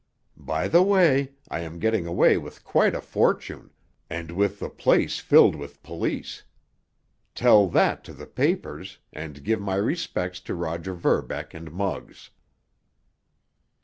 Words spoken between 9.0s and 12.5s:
and give my respects to Roger Verbeck and Muggs.